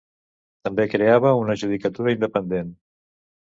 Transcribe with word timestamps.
També 0.67 0.85
creava 0.93 1.35
una 1.43 1.59
judicatura 1.65 2.17
independent. 2.19 2.77